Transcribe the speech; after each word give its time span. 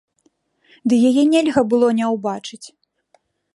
Ды 0.93 0.99
яе 1.09 1.23
нельга 1.35 1.61
было 1.73 1.87
не 2.01 2.05
ўбачыць! 2.17 2.63